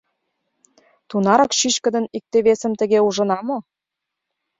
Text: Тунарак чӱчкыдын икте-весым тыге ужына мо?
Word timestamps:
Тунарак 1.09 1.51
чӱчкыдын 1.59 2.05
икте-весым 2.17 2.73
тыге 2.79 2.99
ужына 3.07 3.39
мо? 3.47 3.57